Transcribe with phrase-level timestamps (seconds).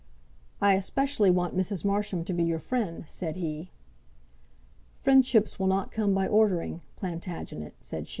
[0.59, 1.85] "I especially want Mrs.
[1.85, 3.69] Marsham to be your friend," said he.
[4.95, 8.09] "Friendships will not come by ordering, Plantagenet," said she.